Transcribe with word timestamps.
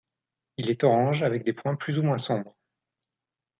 Il 0.57 0.71
est 0.71 0.83
orange, 0.83 1.21
avec 1.21 1.43
des 1.43 1.53
points 1.53 1.75
plus 1.75 1.99
ou 1.99 2.01
moins 2.01 2.17
sombres. 2.17 2.57